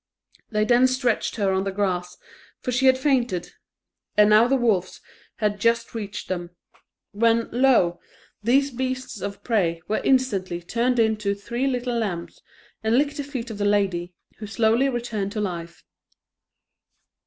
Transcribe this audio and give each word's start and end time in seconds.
They 0.49 0.65
then 0.65 0.87
stretched 0.87 1.35
her 1.35 1.53
on 1.53 1.63
the 1.63 1.71
grass, 1.71 2.17
for 2.59 2.71
she 2.71 2.87
had 2.87 2.97
fainted; 2.97 3.51
and 4.17 4.31
now 4.31 4.47
the 4.47 4.55
wolves 4.55 4.99
had 5.35 5.59
just 5.59 5.93
reached 5.93 6.27
them, 6.27 6.49
when, 7.11 7.49
lo! 7.51 7.99
these 8.41 8.71
beasts 8.71 9.21
of 9.21 9.43
prey 9.43 9.79
were 9.87 10.01
instantly 10.03 10.59
turned 10.63 10.97
into 10.97 11.35
three 11.35 11.67
little 11.67 11.95
lambs, 11.95 12.41
and 12.83 12.97
licked 12.97 13.17
the 13.17 13.23
feet 13.23 13.51
of 13.51 13.59
the 13.59 13.63
lady, 13.63 14.15
who 14.37 14.47
slowly 14.47 14.89
returned 14.89 15.33
to 15.33 15.39
life. 15.39 15.83